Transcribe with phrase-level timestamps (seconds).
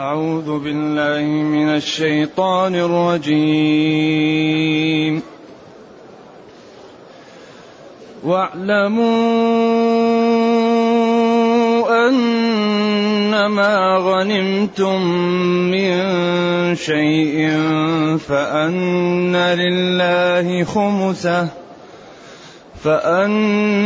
[0.00, 3.32] أعوذ بالله من الشيطان الرجيم.
[8.24, 9.04] واعلموا
[12.08, 15.02] أنما غنمتم
[15.70, 15.96] من
[16.76, 17.50] شيء
[18.28, 21.59] فأن لله خمسه.
[22.84, 23.80] فأن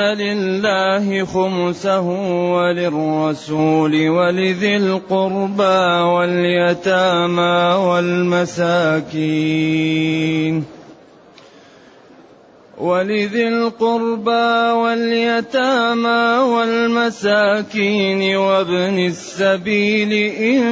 [0.00, 2.00] لله خمسه
[2.54, 9.04] وللرسول ولذي القربى واليتامى والمساكين
[12.84, 20.62] ولذي القربى واليتامى والمساكين وابن السبيل إن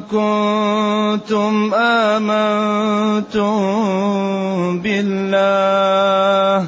[0.00, 3.52] كنتم آمنتم
[4.78, 6.66] بالله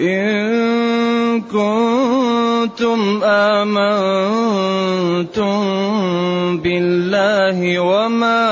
[0.00, 2.03] إن كنتم
[3.24, 4.54] آمنتم
[6.58, 8.44] بالله وما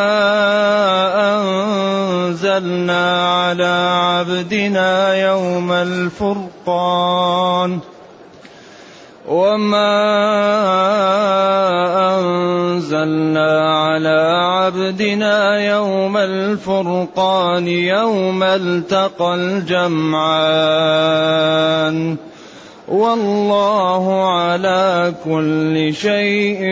[1.36, 7.78] أنزلنا على عبدنا يوم الفرقان
[9.28, 10.02] وما
[12.18, 20.22] أنزلنا على عبدنا يوم الفرقان يوم التقى الجمعان
[22.88, 26.62] والله على كل شيء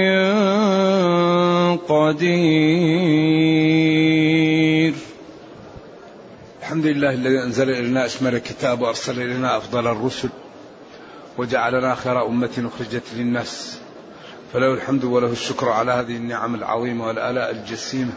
[1.88, 2.50] قدير.
[6.60, 10.28] الحمد لله الذي أنزل إلينا أشمل الكتاب وأرسل إلينا أفضل الرسل
[11.38, 13.78] وجعلنا خير أمة أخرجت للناس.
[14.52, 18.12] فله الحمد وله الشكر على هذه النعم العظيمة والآلاء الجسيمة.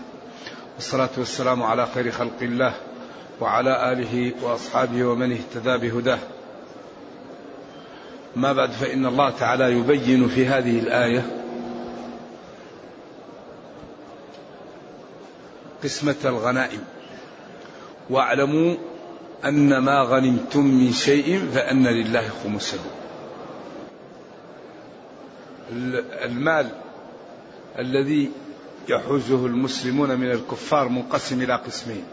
[0.75, 2.73] والصلاة والسلام على خير خلق الله
[3.41, 6.19] وعلى آله وأصحابه ومن اهتدى بهداه.
[8.35, 11.25] ما بعد فإن الله تعالى يبين في هذه الآية
[15.83, 16.83] قسمة الغنائم.
[18.09, 18.75] واعلموا
[19.45, 22.79] أن ما غنمتم من شيء فأن لله خمسه.
[26.25, 26.69] المال
[27.79, 28.31] الذي
[28.89, 32.03] يحوزه المسلمون من الكفار منقسم إلى قسمين.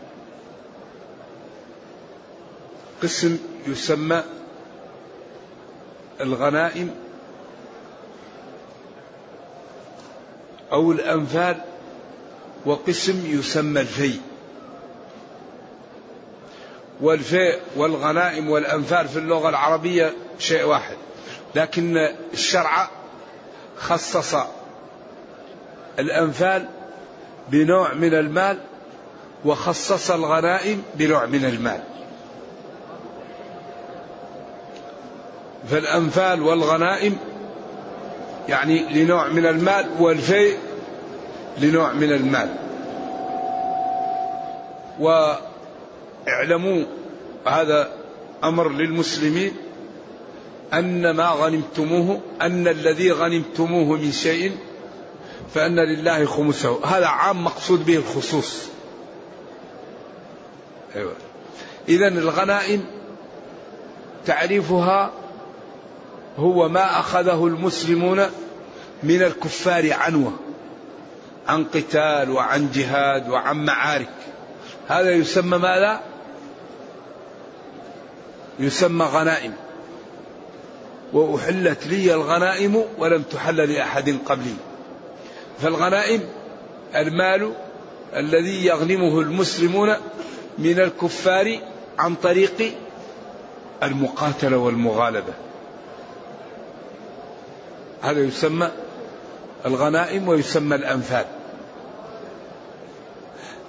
[3.03, 4.23] قسم يسمى
[6.21, 6.95] الغنائم
[10.73, 11.57] أو الأنفال
[12.67, 14.21] وقسم يسمى الفيء
[17.01, 20.97] والفيء والغنائم والأنفال في اللغة العربية شيء واحد
[21.55, 22.89] لكن الشرع
[23.79, 24.35] خصص
[25.99, 26.69] الأنفال
[27.49, 28.59] بنوع من المال
[29.45, 31.81] وخصص الغنائم بنوع من المال.
[35.71, 37.17] فالأنفال والغنائم
[38.49, 40.57] يعني لنوع من المال والفيء
[41.59, 42.49] لنوع من المال.
[45.01, 45.35] و
[46.29, 46.85] اعلموا
[47.47, 47.93] هذا
[48.45, 49.53] أمر للمسلمين
[50.75, 54.53] أن ما غنمتموه أن الذي غنمتموه من شيء
[55.55, 56.85] فأن لله خمسه.
[56.85, 58.69] هذا عام مقصود به الخصوص.
[60.97, 61.13] أيوة.
[61.89, 62.85] اذا الغنائم
[64.27, 65.11] تعريفها
[66.39, 68.27] هو ما أخذه المسلمون
[69.03, 70.33] من الكفار عنوة
[71.49, 74.09] عن قتال وعن جهاد وعن معارك.
[74.89, 76.01] هذا يسمى ماذا؟
[78.59, 79.53] يسمى غنائم.
[81.13, 84.55] وأحلت لي الغنائم ولم تحل لأحد قبلي.
[85.61, 86.21] فالغنائم
[86.95, 87.53] المال
[88.17, 89.95] الذي يغنمه المسلمون
[90.59, 91.59] من الكفار
[91.99, 92.75] عن طريق
[93.83, 95.50] المقاتلة والمغالبة.
[98.03, 98.71] هذا يسمى
[99.67, 101.25] الغنائم ويسمى الأنفال.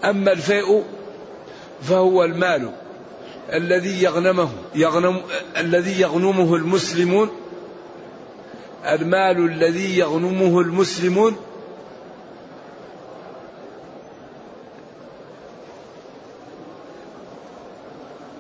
[0.03, 0.84] أما الفيء
[1.81, 2.72] فهو المال
[3.53, 5.22] الذي يغنمه يغنم
[5.58, 7.30] الذي يغنمه المسلمون
[8.86, 11.36] المال الذي يغنمه المسلمون.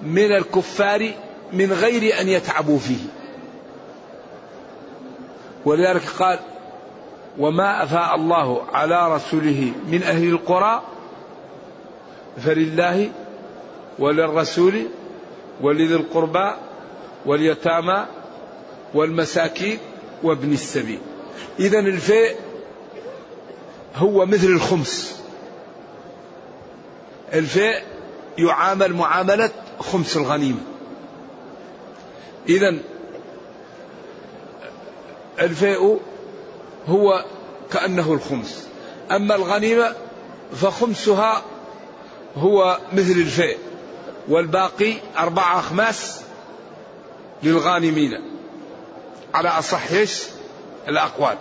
[0.03, 1.11] من الكفار
[1.53, 3.20] من غير أن يتعبوا فيه.
[5.65, 6.39] ولذلك قال
[7.39, 10.81] وما أفاء الله على رسوله من أهل القرى
[12.43, 13.09] فلله
[13.99, 14.85] وللرسول
[15.61, 16.51] ولذي القربى
[17.25, 18.05] واليتامى
[18.93, 19.79] والمساكين
[20.23, 20.99] وابن السبيل.
[21.59, 22.35] إذا الفيء
[23.95, 25.21] هو مثل الخمس.
[27.33, 27.81] الفيء
[28.37, 29.49] يعامل معاملة
[29.79, 30.59] خمس الغنيمة.
[32.49, 32.77] إذا
[35.41, 35.99] الفيء
[36.87, 37.25] هو
[37.71, 38.67] كأنه الخمس.
[39.11, 39.95] أما الغنيمة
[40.55, 41.43] فخمسها
[42.37, 43.57] هو مثل الفيء
[44.27, 46.21] والباقي أربعة أخماس
[47.43, 48.21] للغانمين.
[49.33, 50.23] على أصح إيش؟
[50.87, 51.37] الأقوال.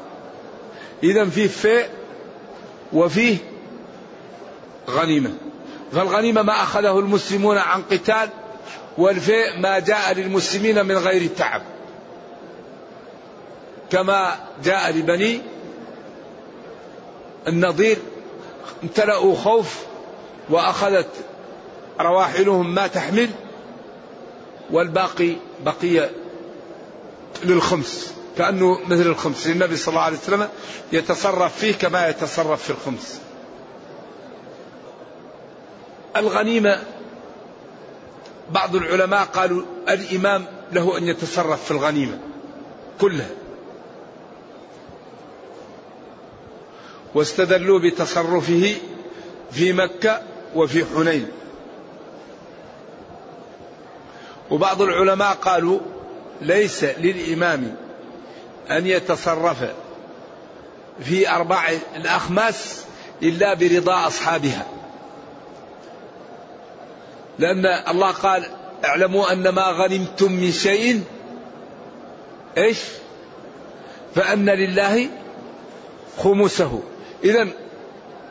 [1.03, 1.89] إذا فيه فيء
[2.93, 3.37] وفيه
[4.91, 5.33] غنيمة.
[5.93, 8.29] فالغنيمة ما أخذه المسلمون عن قتال
[8.99, 11.63] والفيء ما جاء للمسلمين من غير تعب
[13.91, 15.41] كما جاء لبني
[17.49, 17.99] النضير
[18.83, 19.77] امتلأوا خوف
[20.51, 21.09] وأخذت
[22.01, 23.31] رواحلهم ما تحمل
[24.71, 26.11] والباقي بقي
[27.45, 30.49] للخمس كأنه مثل الخمس النبي صلى الله عليه وسلم
[30.93, 33.21] يتصرف فيه كما يتصرف في الخمس
[36.17, 36.83] الغنيمة
[38.51, 42.19] بعض العلماء قالوا الإمام له أن يتصرف في الغنيمة
[43.01, 43.40] كلها
[47.15, 48.75] واستدلوا بتصرفه
[49.53, 50.23] في مكة
[50.55, 51.29] وفي حنين.
[54.51, 55.81] وبعض العلماء قالوا
[56.41, 57.77] ليس للإمام
[58.71, 59.65] أن يتصرف
[61.05, 62.85] في أربع الأخماس
[63.23, 64.67] إلا برضا أصحابها.
[67.39, 68.45] لأن الله قال
[68.85, 71.03] اعلموا أن ما غنمتم من شيء
[72.59, 72.79] إيش؟
[74.15, 75.09] فأن لله
[76.19, 76.83] خمسه.
[77.25, 77.49] إذا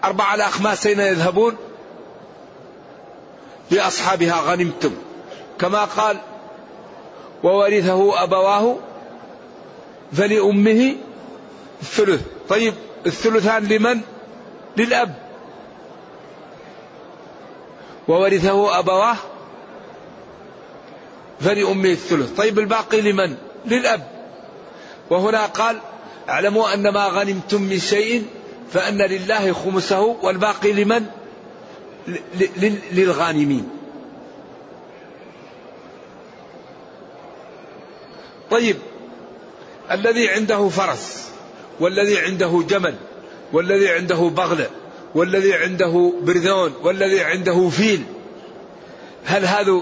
[0.03, 1.57] أربعة الأخماس أين يذهبون
[3.71, 4.91] لأصحابها غنمتم.
[5.59, 6.17] كما قال
[7.43, 8.77] وورثه أبواه
[10.13, 10.95] فلأمه
[11.81, 12.21] الثلث.
[12.49, 12.73] طيب
[13.05, 14.01] الثلثان لمن؟
[14.77, 15.15] للأب.
[18.07, 19.15] وورثه أبواه
[21.39, 22.31] فلأمه الثلث.
[22.37, 23.35] طيب الباقي لمن؟
[23.65, 24.07] للأب.
[25.09, 25.77] وهنا قال
[26.29, 28.25] اعلموا أن ما غنمتم من شيء
[28.73, 31.05] فأن لله خمسه والباقي لمن؟
[32.91, 33.69] للغانمين.
[38.51, 38.75] طيب
[39.91, 41.29] الذي عنده فرس
[41.79, 42.95] والذي عنده جمل
[43.53, 44.69] والذي عنده بغلة
[45.15, 48.03] والذي عنده برذون والذي عنده فيل
[49.25, 49.81] هل هذا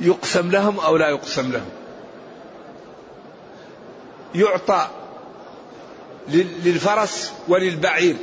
[0.00, 1.70] يقسم لهم أو لا يقسم لهم؟
[4.34, 4.88] يعطى
[6.28, 8.16] للفرس وللبعير.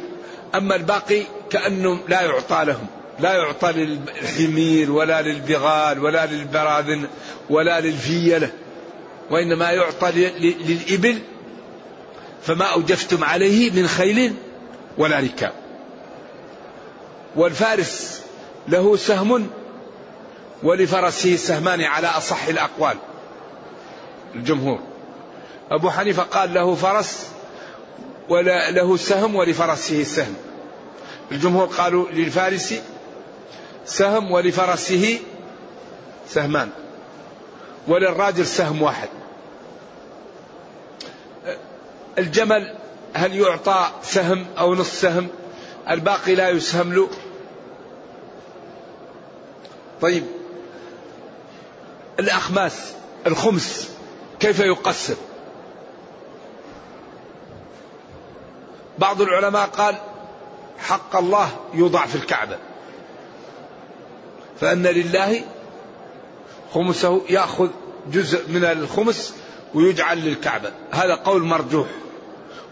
[0.55, 2.87] أما الباقي كأنه لا يعطى لهم.
[3.19, 7.07] لا يعطى للحمير ولا للبغال ولا للبراذن
[7.49, 8.51] ولا للفيلة
[9.29, 11.19] وإنما يعطى للإبل.
[12.43, 14.33] فما أوجفتم عليه من خيل
[14.97, 15.53] ولا ركاب.
[17.35, 18.21] والفارس
[18.67, 19.47] له سهم
[20.63, 22.97] ولفرسه سهمان على أصح الأقوال.
[24.35, 24.79] الجمهور.
[25.71, 27.31] أبو حنيفة قال له فرس
[28.29, 30.35] ولا له سهم ولفرسه سهم.
[31.31, 32.73] الجمهور قالوا للفارس
[33.85, 35.19] سهم ولفرسه
[36.29, 36.69] سهمان.
[37.87, 39.09] وللراجل سهم واحد.
[42.17, 42.75] الجمل
[43.13, 45.27] هل يعطى سهم أو نصف سهم؟
[45.89, 47.09] الباقي لا يسهم له.
[50.01, 50.23] طيب.
[52.19, 52.93] الأخماس
[53.27, 53.89] الخمس
[54.39, 55.15] كيف يقسم؟
[59.01, 59.95] بعض العلماء قال
[60.79, 62.57] حق الله يوضع في الكعبة.
[64.59, 65.41] فأن لله
[66.73, 67.69] خمسه يأخذ
[68.11, 69.35] جزء من الخمس
[69.73, 70.71] ويجعل للكعبة.
[70.91, 71.87] هذا قول مرجوح.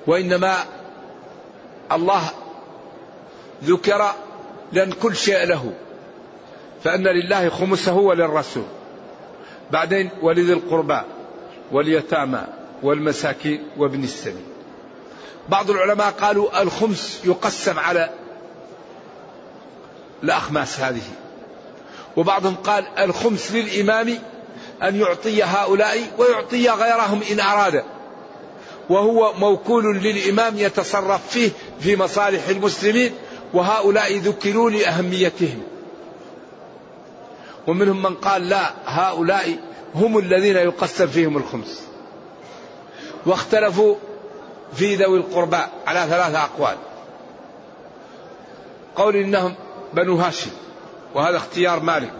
[0.07, 0.55] وإنما
[1.91, 2.21] الله
[3.63, 4.11] ذكر
[4.71, 5.73] لأن كل شيء له.
[6.83, 8.65] فأن لله خمسه وللرسول.
[9.71, 11.01] بعدين ولذي القربى
[11.71, 12.41] واليتامى
[12.83, 14.58] والمساكين وابن السبيل.
[15.49, 18.09] بعض العلماء قالوا الخمس يقسم على
[20.23, 21.01] الأخماس هذه.
[22.17, 24.19] وبعضهم قال الخمس للإمام
[24.83, 27.83] أن يعطي هؤلاء ويعطي غيرهم إن أراد.
[28.89, 33.13] وهو موكول للإمام يتصرف فيه في مصالح المسلمين
[33.53, 35.61] وهؤلاء ذكروا لأهميتهم.
[37.67, 39.57] ومنهم من قال لا هؤلاء
[39.95, 41.81] هم الذين يقسم فيهم الخمس.
[43.25, 43.95] واختلفوا
[44.75, 46.77] في ذوي القربى على ثلاثة أقوال.
[48.95, 49.55] قول إنهم
[49.93, 50.51] بنو هاشم
[51.15, 52.13] وهذا اختيار مالك.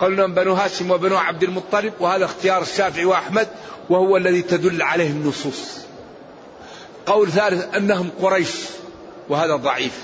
[0.00, 3.48] قول إنهم بنو هاشم وبنو عبد المطلب وهذا اختيار الشافعي وأحمد
[3.90, 5.78] وهو الذي تدل عليه النصوص.
[7.06, 8.54] قول ثالث أنهم قريش
[9.28, 10.02] وهذا ضعيف.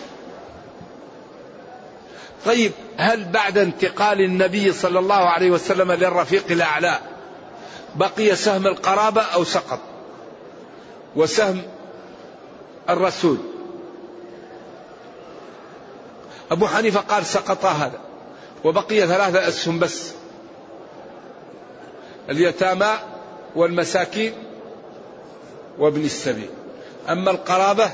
[2.46, 6.98] طيب هل بعد انتقال النبي صلى الله عليه وسلم للرفيق الأعلى
[7.94, 9.80] بقي سهم القرابة أو سقط؟
[11.16, 11.62] وسهم
[12.90, 13.38] الرسول.
[16.50, 18.00] أبو حنيفة قال سقط هذا
[18.64, 20.10] وبقي ثلاثة أسهم بس
[22.30, 22.92] اليتامى
[23.56, 24.32] والمساكين
[25.78, 26.50] وابن السبيل.
[27.08, 27.90] أما القرابة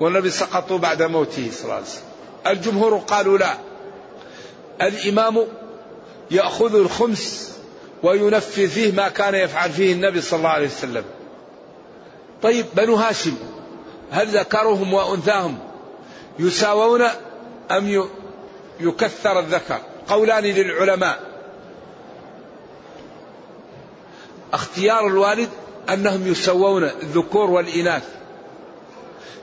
[0.00, 2.08] والنبي سقطوا بعد موته صلى الله عليه وسلم.
[2.46, 3.58] الجمهور قالوا لا
[4.82, 5.46] الإمام
[6.30, 7.52] يأخذ الخمس
[8.02, 11.04] وينفذ فيه ما كان يفعل فيه النبي صلى الله عليه وسلم.
[12.42, 13.34] طيب بنو هاشم
[14.10, 15.58] هل ذكرهم وأنثاهم
[16.38, 17.02] يساوون
[17.70, 18.08] أم
[18.80, 21.20] يكثر الذكر؟ قولان للعلماء.
[24.52, 25.48] اختيار الوالد
[25.88, 28.04] أنهم يسوون الذكور والإناث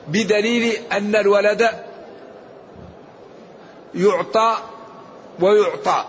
[0.07, 1.69] بدليل أن الولد
[3.95, 4.57] يعطى
[5.39, 6.05] ويعطى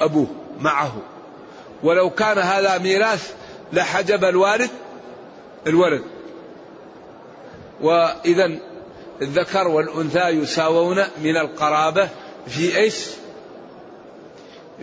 [0.00, 0.26] أبوه
[0.60, 0.96] معه.
[1.82, 3.34] ولو كان هذا ميراث
[3.72, 4.70] لحجب الوالد
[5.66, 6.02] الولد
[7.80, 8.58] وإذا
[9.22, 12.08] الذكر والأنثى يساوون من القرابة
[12.46, 12.94] في إيش؟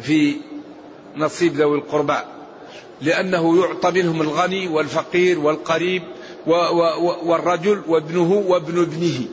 [0.01, 0.35] في
[1.17, 2.17] نصيب ذوي القربى.
[3.01, 6.03] لأنه يعطى منهم الغني والفقير والقريب
[7.23, 9.25] والرجل وابنه وابن ابنه.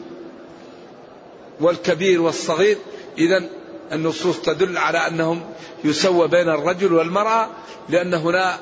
[1.61, 2.77] والكبير والصغير.
[3.19, 3.45] إذا
[3.93, 5.41] النصوص تدل على أنهم
[5.85, 7.49] يسوى بين الرجل والمرأة
[7.89, 8.59] لأن هنا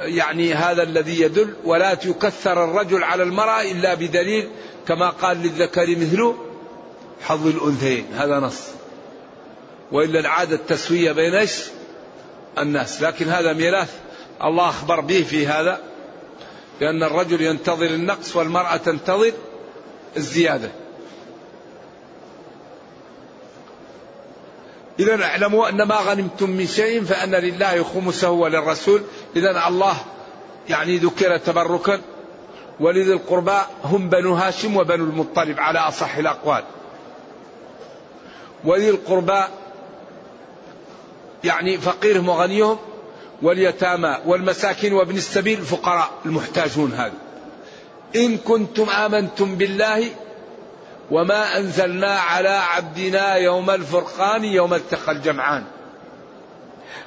[0.00, 4.48] يعني هذا الذي يدل ولا يكثر الرجل على المرأة إلا بدليل
[4.88, 6.34] كما قال للذكر مثل
[7.22, 8.06] حظ الأنثيين.
[8.14, 8.60] هذا نص.
[9.92, 11.46] وإلا العادة التسوية بين
[12.58, 13.02] الناس.
[13.02, 13.94] لكن هذا ميراث.
[14.44, 15.80] الله أخبر به في هذا.
[16.80, 19.32] لأن الرجل ينتظر النقص والمرأة تنتظر
[20.16, 20.70] الزيادة.
[25.00, 29.02] إذا اعلموا أن ما غنمتم من شيء فأن لله خمسه وللرسول
[29.36, 29.96] إذا الله
[30.68, 32.00] يعني ذكر تبركا.
[32.80, 36.64] ولذي القربى هم بنو هاشم وبنو المطلب على أصح الأقوال.
[38.64, 39.44] وذي القربى
[41.44, 42.78] يعني فقيرهم وغنيهم.
[43.42, 47.12] واليتامى والمساكين وابن السبيل الفقراء المحتاجون هذا
[48.16, 50.04] إن كنتم آمنتم بالله
[51.10, 55.64] وما أنزلنا على عبدنا يوم الفرقان يوم التقى الجمعان.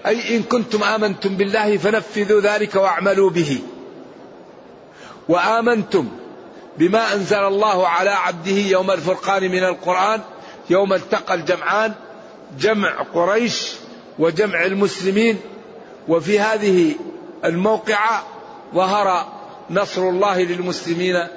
[0.06, 3.60] أي إن كنتم آمنتم بالله فنفذوا ذلك واعملوا به.
[5.30, 6.10] وآمنتم
[6.78, 10.22] بما أنزل الله على عبده يوم الفرقان من القرآن
[10.70, 11.94] يوم التقى الجمعان
[12.60, 13.74] جمع قريش
[14.20, 15.38] وجمع المسلمين.
[16.08, 16.96] وفي هذه
[17.46, 18.24] الموقعة
[18.76, 19.26] ظهر
[19.70, 21.28] نصر الله للمسلمين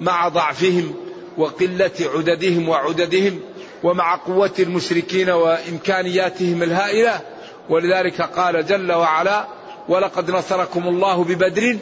[0.00, 1.07] مع ضعفهم.
[1.38, 3.40] وقلة عددهم وعددهم
[3.82, 7.20] ومع قوة المشركين وإمكانياتهم الهائلة.
[7.68, 9.46] ولذلك قال جل وعلا
[9.88, 11.78] ولقد نصركم الله ببدر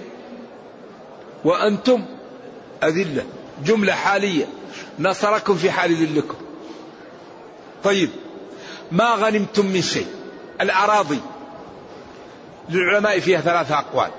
[1.44, 2.04] وأنتم
[2.82, 3.25] أذلة
[3.64, 4.46] جملة حالية
[4.98, 6.36] نصركم في حال ذلكم
[7.84, 8.10] طيب
[8.92, 10.06] ما غنمتم من شيء؟
[10.60, 11.20] الأراضي.
[12.70, 14.10] للعلماء فيها ثلاثة أقوال.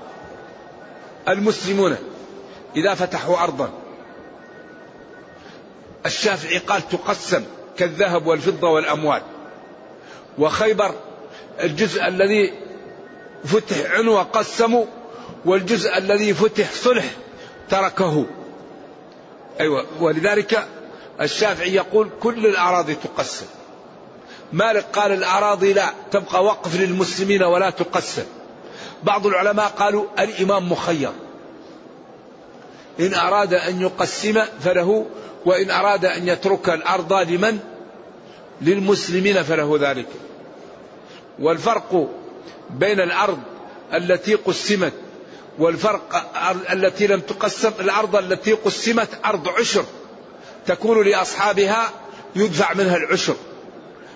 [1.28, 1.96] المسلمون
[2.76, 3.70] إذا فتحوا أرضا
[6.06, 7.44] الشافعي قال تقسم
[7.76, 9.22] كالذهب والفضة والأموال.
[10.38, 10.94] وخيبر
[11.60, 12.52] الجزء الذي
[13.44, 14.84] فتح عنوة قسموا
[15.44, 17.04] والجزء الذي فتح صلح
[17.70, 18.26] تركه.
[19.60, 20.68] أيوة ولذلك
[21.20, 23.46] الشافعي يقول كل الأراضي تقسم.
[24.52, 28.24] مالك قال الأراضي لا تبقى وقف للمسلمين ولا تقسم.
[29.02, 31.12] بعض العلماء قالوا الإمام مخير.
[33.00, 35.06] إن أراد أن يقسم فله
[35.48, 37.58] وإن أراد أن يترك الأرض لمن؟
[38.62, 40.06] للمسلمين فله ذلك.
[41.38, 42.08] والفرق
[42.70, 43.38] بين الأرض
[43.94, 44.92] التي قسمت
[45.58, 46.30] والفرق
[46.72, 49.84] التي لم تقسم الأرض التي قسمت أرض عشر
[50.66, 51.90] تكون لأصحابها
[52.36, 53.36] يدفع منها العشر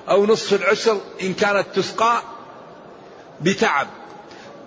[0.08, 2.22] أو نصف العشر إن كانت تسقى
[3.40, 3.86] بتعب.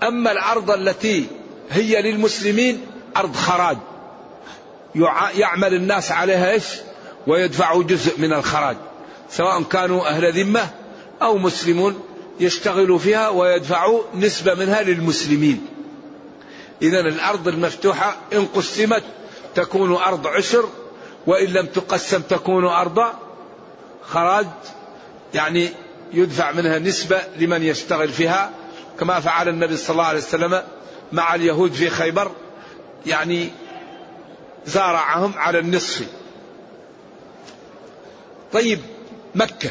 [0.04, 1.28] أما الأرض التي
[1.70, 2.86] هي للمسلمين
[3.18, 3.78] أرض خراج.
[5.36, 6.66] يعمل الناس عليها إيش؟
[7.28, 8.78] ويدفعوا جزء من الخراج.
[9.30, 10.70] سواء كانوا أهل ذمة
[11.22, 12.00] أو مسلمون
[12.40, 15.68] يشتغلوا فيها ويدفعوا نسبة منها للمسلمين.
[16.82, 19.04] إذا الأرض المفتوحة إن قسمت
[19.56, 20.70] تكون أرض عشر
[21.28, 23.04] وإن لم تقسم تكون أرض
[24.04, 24.48] خراج.
[25.34, 25.70] يعني
[26.14, 28.52] يدفع منها نسبة لمن يشتغل فيها.
[29.00, 30.62] كما فعل النبي صلى الله عليه وسلم
[31.12, 32.32] مع اليهود في خيبر.
[33.06, 33.50] يعني
[34.66, 36.08] زارعهم على النصف.
[38.54, 38.80] طيب
[39.36, 39.70] مكة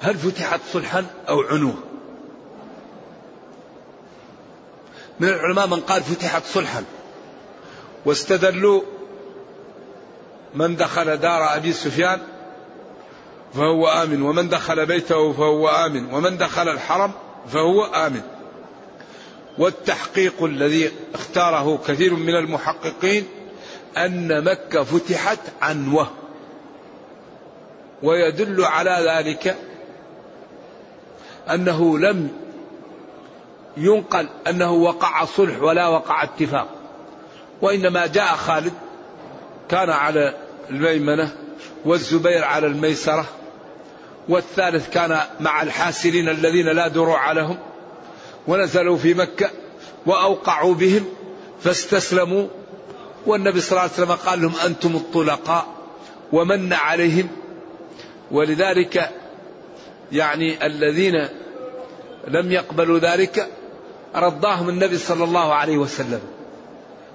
[0.00, 1.74] هل فتحت صلحا أو عنوة
[5.20, 6.84] من العلماء من قال فتحت صلحا.
[8.04, 8.82] واستدلوا
[10.54, 12.20] من دخل دار أبي سفيان
[13.54, 14.22] فهو آمن.
[14.22, 16.14] ومن دخل بيته فهو آمن.
[16.14, 17.12] ومن دخل الحرم
[17.52, 18.22] فهو آمن.
[19.58, 23.28] والتحقيق الذي اختاره كثير من المحققين
[23.96, 26.10] أن مكة فتحت عنوة.
[28.02, 29.56] ويدل على ذلك
[31.50, 32.28] أنه لم
[33.76, 36.68] ينقل أنه وقع صلح ولا وقع اتفاق.
[37.62, 38.72] وإنما جاء خالد
[39.68, 40.34] كان على
[40.70, 41.36] الميمنة
[41.84, 43.24] والزبير على الميسرة
[44.28, 47.58] والثالث كان مع الحاسرين الذين لا دروع لهم
[48.46, 49.50] ونزلوا في مكة
[50.06, 51.04] وأوقعوا بهم
[51.62, 52.48] فاستسلموا
[53.26, 55.66] والنبي صلى الله عليه وسلم قال لهم أنتم الطلقاء
[56.32, 57.28] ومن عليهم.
[58.30, 59.10] ولذلك
[60.12, 61.28] يعني الذين
[62.28, 63.48] لم يقبلوا ذلك
[64.16, 66.20] رضاهم النبي صلى الله عليه وسلم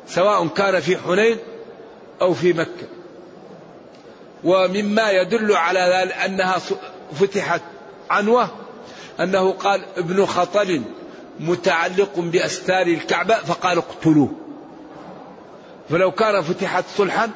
[0.07, 1.37] سواء كان في حنين
[2.21, 2.87] أو في مكة.
[4.43, 6.57] ومما يدل على ذلك أنها
[7.19, 7.61] فتحت
[8.09, 8.49] عنوة
[9.19, 10.81] أنه قال ابن خطل
[11.39, 14.44] متعلق بأستار الكعبة فقال اقتلوه.
[15.89, 17.29] فلو كان فتحت صلحا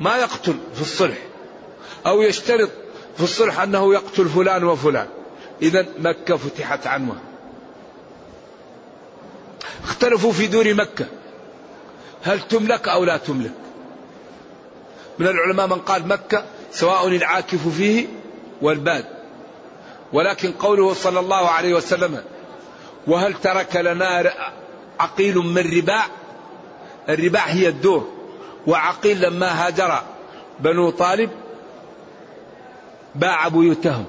[0.00, 1.18] ما يقتل في الصلح.
[2.06, 2.70] أو يشترط
[3.16, 5.08] في الصلح أنه يقتل فلان وفلان.
[5.62, 7.16] إذا مكة فتحت عنوة
[9.84, 11.06] اختلفوا في دور مكة.
[12.22, 13.52] هل تملك أو لا تملك؟
[15.18, 18.06] من العلماء من قال مكة سواء العاكف فيه
[18.62, 19.04] والباد.
[20.12, 22.24] ولكن قوله صلى الله عليه وسلم
[23.06, 24.32] وهل ترك لنا
[25.00, 26.06] عقيل من رباع؟
[27.08, 28.08] الرباع هي الدور.
[28.66, 30.02] وعقيل لما هاجر
[30.60, 31.30] بنو طالب
[33.14, 34.04] باع بيوتهم.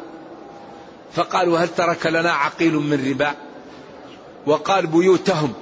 [1.14, 3.36] فقالوا هل ترك لنا عقيل من رباع؟
[4.46, 5.54] وقال بيوتهم.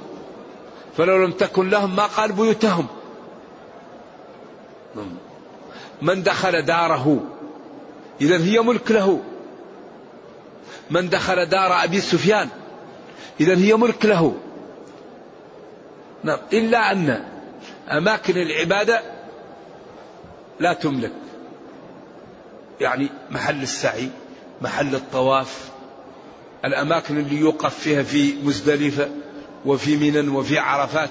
[0.97, 2.87] فلو لم تكن لهم ما قال بيوتهم.
[6.01, 7.19] من دخل داره
[8.21, 9.21] إذا هي ملك له.
[10.89, 12.49] من دخل دار أبي سفيان
[13.39, 14.35] إذا هي ملك له.
[16.23, 17.23] نعم إلا أن
[17.91, 19.01] أماكن العبادة
[20.59, 21.11] لا تملك
[22.81, 24.09] يعني محل السعي
[24.61, 25.69] محل الطواف
[26.65, 29.09] الأماكن اللي يوقف فيها في مزدلفة
[29.65, 31.09] وفي منى وفي عرفات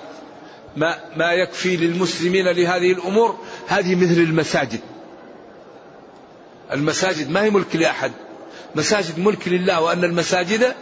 [0.77, 4.81] ما ما يكفي للمسلمين لهذه الأمور هذه مثل المساجد.
[6.73, 8.13] المساجد ما هي ملك لأحد.
[8.75, 10.75] مساجد ملك لله وأن المساجد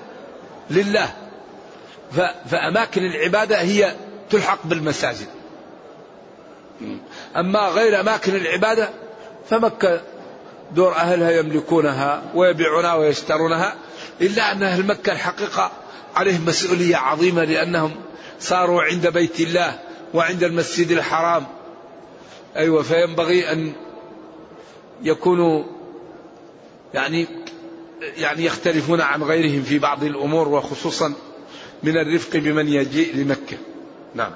[0.70, 1.14] لله.
[2.50, 3.94] فأماكن العبادة هي
[4.30, 5.26] تلحق بالمساجد.
[7.36, 8.90] أما غير أماكن العبادة
[9.50, 10.00] فمكة
[10.74, 13.74] دور أهلها يملكونها ويبيعونها ويشترونها
[14.20, 15.72] إلا أن أهل مكة الحقيقة
[16.14, 17.94] عليهم مسؤولية عظيمة لأنهم
[18.40, 19.78] صاروا عند بيت الله
[20.14, 21.46] وعند المسجد الحرام
[22.56, 23.72] أيوة فينبغي أن
[25.02, 25.64] يكونوا
[26.94, 27.26] يعني
[28.16, 31.12] يعني يختلفون عن غيرهم في بعض الأمور وخصوصا
[31.82, 33.56] من الرفق بمن يجيء لمكة
[34.14, 34.32] نعم.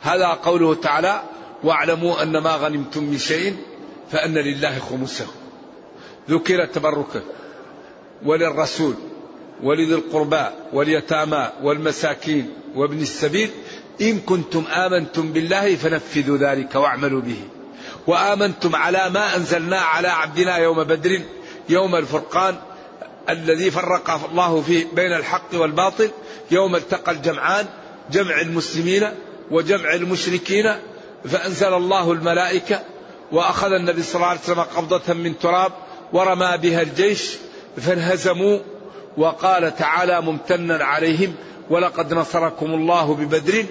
[0.00, 1.22] هذا قوله تعالى
[1.64, 3.56] واعلموا أن ما غنمتم من شيء
[4.10, 5.26] فأن لله خمسه.
[6.30, 7.22] ذكر تبركه
[8.24, 8.94] وللرسول
[9.62, 13.50] ولذي القربى واليتامى والمساكين وابن السبيل
[14.00, 17.42] إن كنتم آمنتم بالله فنفذوا ذلك واعملوا به.
[18.06, 21.22] وآمنتم على ما أنزلنا على عبدنا يوم بدر
[21.68, 22.56] يوم الفرقان
[23.28, 26.10] الذي فرق الله فيه بين الحق والباطل
[26.50, 27.66] يوم التقى الجمعان
[28.10, 29.08] جمع المسلمين
[29.50, 30.74] وجمع المشركين
[31.24, 32.80] فأنزل الله الملائكة
[33.32, 35.72] وأخذ النبي صلى الله عليه وسلم قبضة من تراب
[36.12, 37.36] ورمى بها الجيش
[37.76, 38.58] فانهزموا
[39.16, 41.34] وقال تعالى ممتنا عليهم
[41.70, 43.64] ولقد نصركم الله ببدر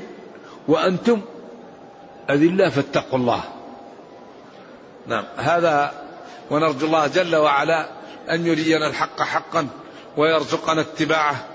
[0.68, 1.22] وأنتم
[2.30, 3.44] أذلة فاتقوا الله.
[5.08, 5.94] نعم هذا
[6.52, 7.90] ونرجو الله جل وعلا
[8.32, 9.68] أن يرينا الحق حقا
[10.18, 11.55] ويرزقنا اتباعه.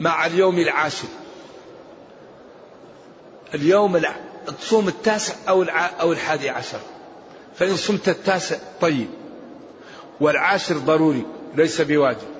[0.00, 1.08] مع اليوم العاشر.
[3.54, 4.02] اليوم
[4.60, 5.62] تصوم التاسع أو
[6.00, 6.80] أو الحادي عشر.
[7.58, 9.08] فإن صمت التاسع طيب.
[10.20, 12.32] والعاشر ضروري ليس بواجب.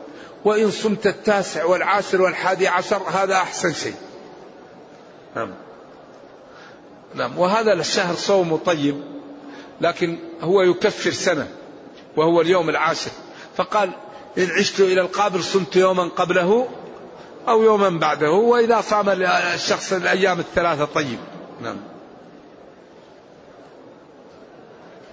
[0.44, 3.94] وإن صمت التاسع والعاشر والحادي عشر هذا أحسن شيء.
[5.36, 5.54] نعم.
[7.14, 7.38] نعم.
[7.38, 9.02] وهذا الشهر صوم طيب
[9.80, 11.48] لكن هو يكفر سنة
[12.16, 13.10] وهو اليوم العاشر.
[13.56, 13.90] فقال
[14.38, 16.68] إن عشت إلى القابل صمت يوما قبله
[17.48, 19.08] أو يوما بعده وإذا صام
[19.54, 21.18] الشخص الأيام الثلاثة طيب.
[21.62, 21.76] نعم.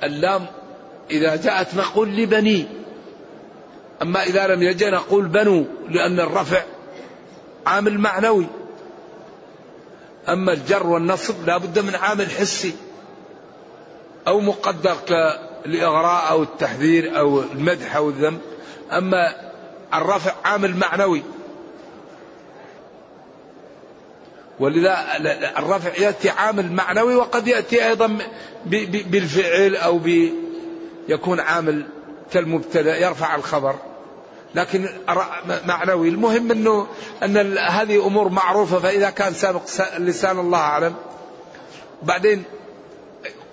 [0.04, 0.46] اللام
[1.12, 2.68] إذا جاءت نقول لبني
[4.02, 6.64] أما إذا لم يجي نقول بنو لأن الرفع
[7.66, 8.48] عامل معنوي
[10.30, 12.76] أما الجر والنصب لا بد من عامل حسي
[14.28, 18.38] أو مقدر كالإغراء أو التحذير أو المدح أو الذم
[18.92, 19.36] أما
[19.94, 21.24] الرفع عامل معنوي
[24.60, 24.98] ولذا
[25.58, 28.18] الرفع يأتي عامل معنوي وقد يأتي أيضا
[28.66, 30.02] بالفعل أو
[31.10, 31.86] يكون عامل
[32.32, 33.76] كالمبتدأ يرفع الخبر.
[34.56, 34.90] لكن
[35.66, 36.10] معنوي.
[36.10, 36.88] المهم انه
[37.24, 39.62] أن هذه أمور معروفة فإذا كان سابق
[39.98, 40.96] لسان الله أعلم.
[42.04, 42.44] بعدين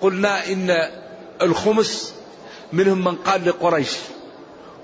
[0.00, 0.88] قلنا إن
[1.42, 2.14] الخمس
[2.72, 3.96] منهم من قال لقريش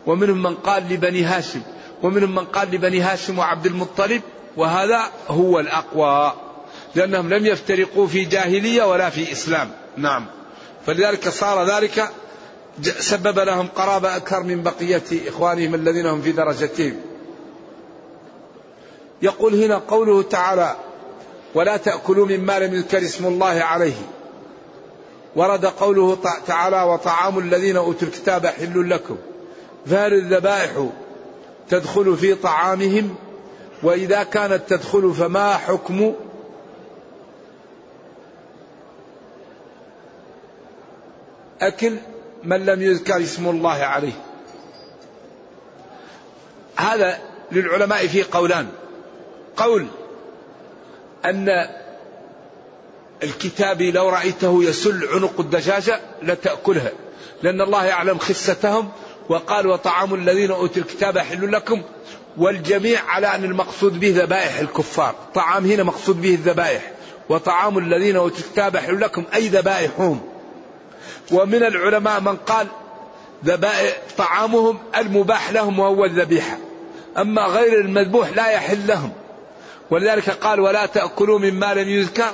[0.06, 1.62] ومنهم من قال لبني هاشم
[2.02, 4.22] ومنهم من قال لبني هاشم وعبد المطلب
[4.56, 6.32] وهذا هو الأقوى
[6.94, 9.70] لأنهم لم يفترقوا في جاهلية ولا في إسلام.
[9.96, 10.26] نعم.
[10.86, 12.10] فلذلك صار ذلك
[12.98, 16.96] سبب لهم قرابة أكثر من بقية إخوانهم الذين هم في درجتهم.
[19.22, 20.76] يقول هنا قوله تعالى
[21.54, 23.94] ولا تأكلوا مما لم يذكر اسم الله عليه
[25.36, 29.16] ورد قوله تعالى وطعام الذين أوتوا الكتاب حل لكم
[29.86, 30.88] فهل الذبائح
[31.68, 33.14] تدخل في طعامهم
[33.82, 36.14] وإذا كانت تدخل فما حكم
[41.60, 41.96] أكل
[42.44, 44.12] من لم يذكر اسم الله عليه؟
[46.76, 47.18] هذا
[47.52, 48.68] للعلماء فيه قولان.
[49.56, 49.86] قول
[51.24, 51.68] أن
[53.22, 56.92] الكتاب لو رأيته يسل عنق الدجاجة لتأكلها
[57.42, 58.90] لأن الله يعلم خستهم
[59.28, 61.82] وقال وطعام الذين أوتوا الكتاب حل لكم
[62.36, 65.14] والجميع على أن المقصود به ذبائح الكفار.
[65.34, 66.92] طعام هنا مقصود به الذبائح.
[67.28, 70.20] وطعام الذين أوتوا لكم أي ذبائحهم.
[71.32, 72.66] ومن العلماء من قال
[73.44, 76.58] ذبائح طعامهم المباح لهم وهو الذبيحة.
[77.18, 79.12] أما غير المذبوح لا يحل لهم.
[79.90, 82.30] ولذلك قال ولا تأكلوا مما لم يذكر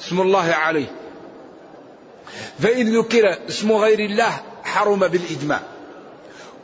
[0.00, 0.92] اسم الله عليه.
[2.58, 5.60] فإن ذكر اسم غير الله حرم بالإجماع.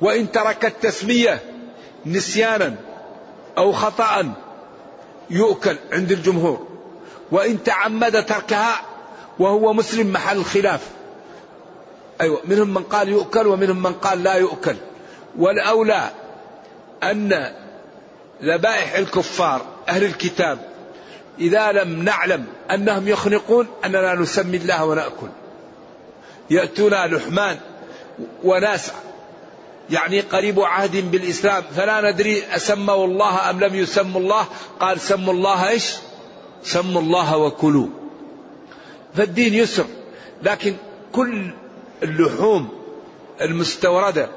[0.00, 1.55] وإن ترك التسمية
[2.06, 2.74] نسيانا
[3.58, 4.32] أو خطأ
[5.30, 6.66] يؤكل عند الجمهور
[7.32, 8.80] وإن تعمد تركها
[9.38, 10.80] وهو مسلم محل الخلاف
[12.20, 14.76] أيوة منهم من قال يؤكل ومنهم من قال لا يؤكل.
[15.38, 16.10] والأولى
[17.02, 17.52] أن
[18.42, 20.58] ذبائح الكفار أهل الكتاب
[21.38, 25.28] إذا لم نعلم أنهم يخنقون أننا نسمي الله ونأكل.
[26.50, 27.56] يأتونا لحمان
[28.44, 28.92] وناس
[29.90, 31.62] يعني قريب عهد بالإسلام.
[31.76, 34.46] فلا ندري أسموا الله أم لم يسموا الله.
[34.80, 35.92] قال سموا الله إيش؟
[36.62, 37.88] سموا الله وكلوا.
[39.14, 39.86] فالدين يسر.
[40.42, 40.76] لكن
[41.12, 41.50] كل
[42.02, 42.68] اللحوم
[43.40, 44.28] المستوردة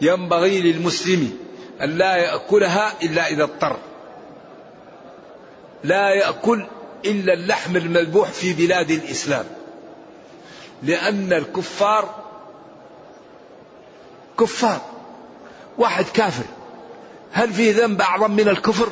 [0.00, 1.38] ينبغي للمسلم
[1.82, 3.76] أن لا يأكلها إلا إذا اضطر.
[5.84, 6.66] لا يأكل
[7.04, 9.44] إلا اللحم المذبوح في بلاد الإسلام.
[10.82, 12.25] لأن الكفار
[14.40, 14.80] كفار.
[15.78, 16.44] واحد كافر.
[17.32, 18.88] هل في ذنب أعظم من الكفر؟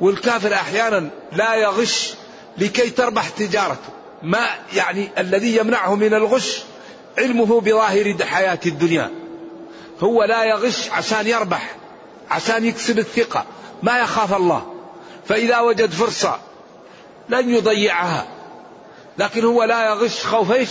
[0.00, 2.14] والكافر أحيانا لا يغش
[2.58, 3.88] لكي تربح تجارته.
[4.22, 6.62] ما يعني الذي يمنعه من الغش
[7.18, 9.10] علمه بظاهر حياة الدنيا.
[10.00, 11.76] هو لا يغش عشان يربح
[12.30, 13.44] عشان يكسب الثقة.
[13.82, 14.74] ما يخاف الله.
[15.28, 16.38] فإذا وجد فرصة
[17.28, 18.26] لن يضيعها.
[19.18, 20.70] لكن هو لا يغش خوف إيش؟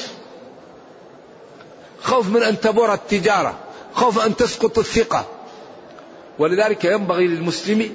[2.02, 3.56] خوف من أن تبور التجارة،
[3.94, 5.26] خوف أن تسقط الثقة.
[6.40, 7.92] ولذلك ينبغي للمسلم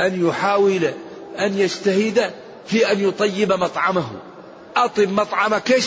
[0.00, 0.90] أن يحاول
[1.38, 2.30] أن يجتهد
[2.66, 4.06] في أن يطيب مطعمه.
[4.76, 5.82] أطب مطعمك؟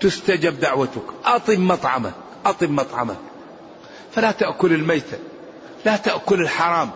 [0.00, 2.12] تستجب دعوتك، أطب مطعمك،
[2.46, 3.16] أطب مطعمك.
[4.14, 5.18] فلا تأكل الميتة،
[5.84, 6.90] لا تأكل الحرام،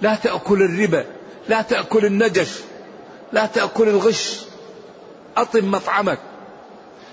[0.00, 1.06] لا تأكل الربا،
[1.48, 2.50] لا تأكل النجش،
[3.32, 4.40] لا تأكل الغش،
[5.36, 6.18] أطب مطعمك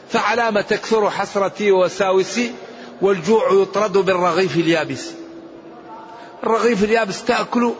[0.09, 2.53] فعلام تكثر حسرتي وساوسي
[3.01, 5.11] والجوع يطرد بالرغيف اليابس.
[6.43, 7.73] الرغيف اليابس تأكل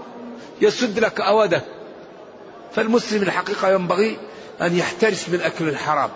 [0.62, 1.64] يسد لك أودك
[2.76, 4.18] فالمسلم الحقيقة ينبغي
[4.62, 6.10] أن يحترس من أكل الحرام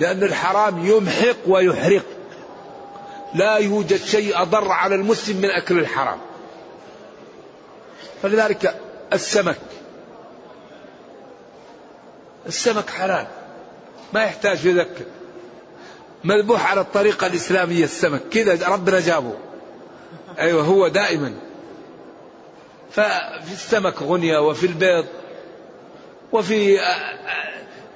[0.00, 2.04] لأن الحرام يمحق ويحرق.
[3.34, 6.18] لا يوجد شيء أضر على المسلم من أكل الحرام.
[8.22, 8.80] فلذلك
[9.12, 9.58] السمك
[12.46, 13.26] السمك حلال.
[14.12, 15.04] ما يحتاج يذكر.
[16.24, 18.20] مذبوح على الطريقة الإسلامية السمك.
[18.30, 19.34] كذا ربنا جابه.
[20.38, 21.34] أيوة هو دائما.
[22.90, 25.06] ففي السمك غنية وفي البيض
[26.32, 26.78] وفي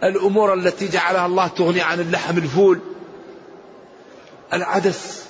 [0.04, 2.80] الأمور التي جعلها الله تغني عن اللحم الفول
[4.52, 5.26] العدس.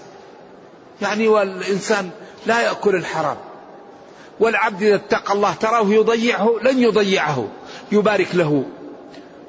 [1.02, 2.10] يعني والإنسان
[2.46, 3.36] لا يأكل الحرام.
[4.40, 7.48] والعبد إذا اتقى الله تراه يضيعه لن يضيعه
[7.92, 8.64] يبارك له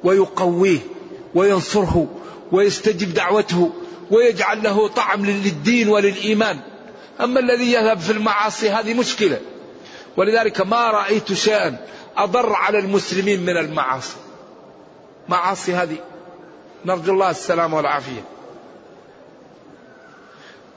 [0.04, 0.78] ويقويه.
[1.34, 2.06] وينصره
[2.52, 3.70] ويستجب دعوته
[4.10, 6.60] ويجعل له طعم للدين وللإيمان.
[7.20, 9.40] أما الذي يذهب في المعاصي هذه مشكلة.
[10.16, 11.76] ولذلك ما رأيت شيئا
[12.16, 14.16] أضر على المسلمين من المعاصي.
[15.28, 15.96] معاصي هذه.
[16.84, 18.24] نرجو الله السلام والعافية.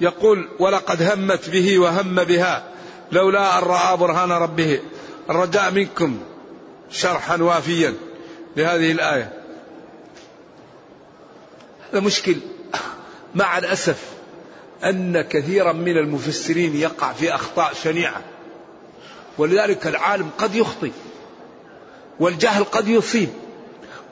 [0.01, 2.63] يقول ولقد همت به وهم بها
[3.11, 4.79] لولا أن رأى برهان ربه.
[5.29, 6.19] الرجاء منكم
[6.91, 7.93] شرحا وافيا.
[8.57, 9.36] لهذه الآية.
[11.93, 12.35] مشكل.
[13.35, 14.03] مع الأسف
[14.83, 18.21] أن كثيرا من المفسرين يقع في أخطاء شنيعة.
[19.37, 20.91] ولذلك العالم قد يخطئ.
[22.19, 23.29] والجهل قد يصيب.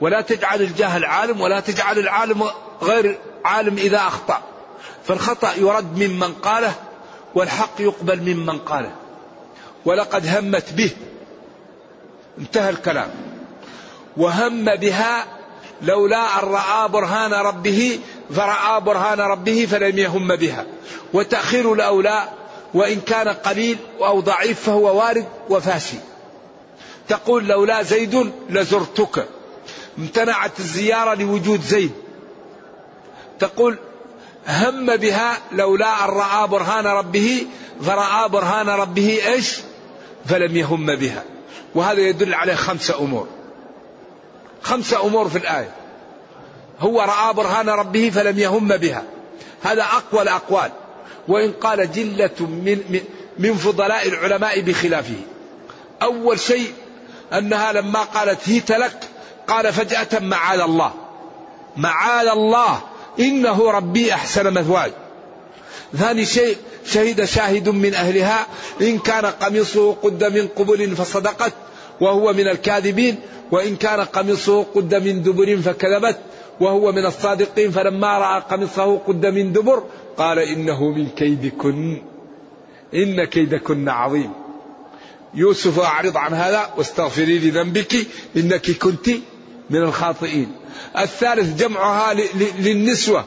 [0.02, 2.44] ولا تجعل الجاهل عالم ولا تجعل العالم
[2.82, 4.42] غير عالم إذا أخطأ.
[5.08, 6.74] فالخطأ يرد ممن قاله
[7.36, 8.92] والحق يقبل ممن قاله.
[9.86, 10.92] ولقد همت به.
[12.40, 13.10] انتهى الكلام.
[14.18, 15.26] وهم بها
[15.86, 18.00] لولا أن رأى برهان ربه
[18.36, 20.66] فرأى برهان ربه فلم يهم بها.
[21.14, 22.24] وتأخير الأولى
[22.74, 25.98] وإن كان قليل أو ضعيف فهو وارد وفاشي.
[27.08, 29.28] تقول لولا زيد لزرتك.
[29.98, 31.92] امتنعت الزيارة لوجود زيد.
[33.40, 33.78] تقول
[34.48, 37.48] هم بها لولا أن رأى برهان ربه
[37.86, 39.58] فرأى برهان ربه إيش؟
[40.26, 41.24] فلم يهم بها.
[41.76, 43.28] وهذا يدل عليه خمسة أمور.
[44.66, 45.72] خمسة أمور في الآية.
[46.80, 49.04] هو رأى برهان ربه فلم يهم بها.
[49.64, 50.72] هذا أقوى الأقوال.
[51.28, 53.02] وإن قال جلة من,
[53.40, 55.20] من فضلاء العلماء بخلافه.
[56.02, 56.74] أول شيء
[57.34, 59.00] أنها لما قالت هيت لك
[59.48, 60.94] قال فجأة معاذ الله
[61.78, 62.82] معاذ الله.
[63.20, 64.92] إنه ربي أحسن مثواي.
[65.98, 68.48] ثاني شيء شهد شاهد من أهلها.
[68.82, 71.54] إن كان قميصه قد من قبل فصدقت.
[72.02, 73.20] وهو من الكاذبين
[73.52, 76.18] وإن كان قميصه قد من دبر فكذبت
[76.60, 79.84] وهو من الصادقين فلما رأى قميصه قد من دبر
[80.18, 82.02] قال إنه من كيدكن
[82.94, 84.32] إن كيدكن عظيم.
[85.34, 87.96] يوسف أعرض عن هذا واستغفري لذنبك
[88.36, 89.10] إنك كنت
[89.70, 90.52] من الخاطئين.
[90.98, 92.14] الثالث جمعها
[92.60, 93.26] للنسوة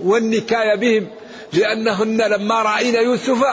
[0.00, 1.08] والنكاية بهم
[1.52, 3.44] لأنهن لما رأينا يوسف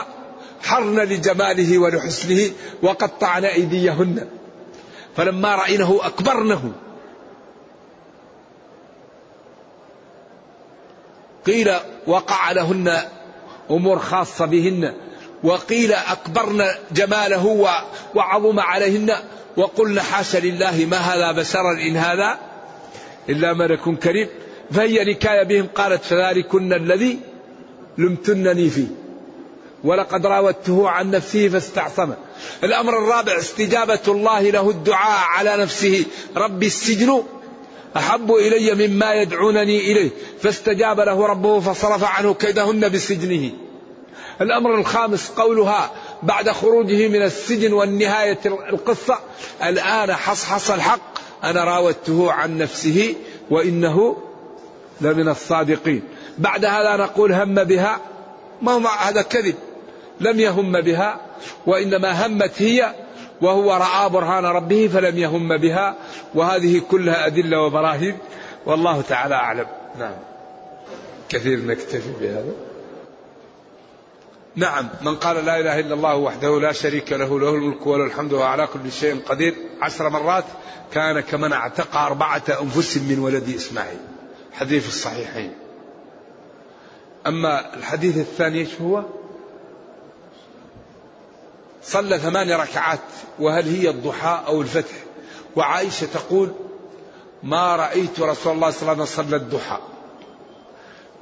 [0.62, 2.50] حرن لجماله ولحسنه
[2.82, 4.28] وقطعن أيديهن.
[5.16, 6.72] فلما رأينه أكبرنه.
[11.46, 11.74] قيل
[12.06, 12.98] وقع لهن
[13.70, 14.94] أمور خاصة بهن.
[15.44, 17.46] وقيل أكبرن جماله
[18.14, 19.12] وعظم عليهن.
[19.56, 22.38] وقلنا حاشا لله ما هذا بشرا إن هذا
[23.28, 24.28] إلا ملك كريم.
[24.70, 27.18] فهي نكاية بهم قالت فذلكن الذي
[27.98, 29.01] لمتنني فيه.
[29.84, 32.12] ولقد راودته عن نفسه فاستعصم.
[32.64, 36.04] الأمر الرابع استجابة الله له الدعاء على نفسه.
[36.36, 37.22] رب السجن
[37.96, 40.10] أحب إلي مما يدعونني إليه.
[40.42, 43.50] فاستجاب له ربه فصرف عنه كيدهن بسجنه.
[44.40, 45.90] الأمر الخامس قولها
[46.22, 49.18] بعد خروجه من السجن والنهاية القصة.
[49.62, 51.12] الآن حصحص الحق.
[51.44, 53.14] أنا راودته عن نفسه
[53.50, 54.16] وإنه
[55.00, 56.02] لمن الصادقين.
[56.38, 58.00] بعد هذا نقول هم بها.
[58.62, 59.54] ما هذا كذب
[60.22, 61.20] لم يهم بها
[61.66, 62.94] وإنما همت هي
[63.40, 65.96] وهو رأى برهان ربه فلم يهم بها
[66.34, 68.18] وهذه كلها أدلة وبراهين
[68.66, 69.66] والله تعالى أعلم.
[69.98, 70.14] نعم.
[71.28, 72.52] كثير نكتفي بهذا.
[74.56, 74.88] نعم.
[75.02, 78.42] من قال لا إله إلا الله وحده لا شريك له له الملك وله الحمد وهو
[78.42, 79.54] على كل شيء قدير.
[79.82, 80.44] عشر مرات
[80.92, 84.00] كان كمن اعتق أربعة أنفس من ولد إسماعيل.
[84.52, 85.52] حديث الصحيحين.
[87.26, 89.02] أما الحديث الثاني إيش هو؟
[91.84, 93.00] صلى ثمان ركعات
[93.38, 94.94] وهل هي الضحى أو الفتح؟
[95.56, 96.52] وعائشة تقول
[97.42, 99.78] ما رأيت رسول الله صلى الله عليه وسلم صلى الضحى.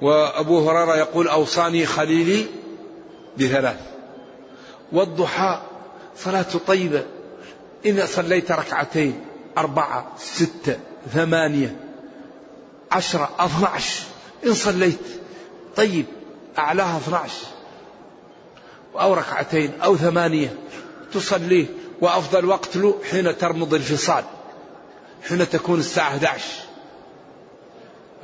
[0.02, 2.46] وأبو هريرة يقول أوصاني خليلي
[3.38, 3.80] بثلاث.
[4.92, 5.62] والضحى
[6.16, 7.04] صلاة طيبة
[7.84, 9.24] إذا صليت ركعتين
[9.58, 10.78] أربعة ستة
[11.12, 11.76] ثمانية
[12.92, 14.02] عشرة أثنى عشر
[14.46, 15.20] إن صليت
[15.76, 16.06] طيب
[16.58, 17.46] أعلاها اثنى عشر
[18.94, 20.54] أو ركعتين أو ثمانية
[21.12, 21.66] تصليه
[22.00, 24.24] وأفضل وقت له حين ترمض الفصال
[25.28, 26.44] حين تكون الساعة 11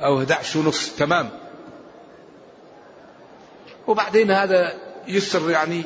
[0.01, 1.29] أو 11 ونص تمام.
[3.87, 4.73] وبعدين هذا
[5.07, 5.83] يسر يعني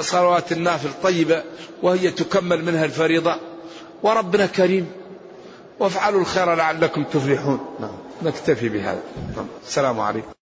[0.00, 1.42] صلوات النافل طيبة
[1.82, 3.36] وهي تكمل منها الفريضة.
[4.02, 4.92] وربنا كريم
[5.78, 7.76] وافعلوا الخير لعلكم تفلحون.
[7.80, 7.96] نعم.
[8.22, 9.02] نكتفي بهذا.
[9.36, 9.46] نعم.
[9.66, 10.43] السلام عليكم.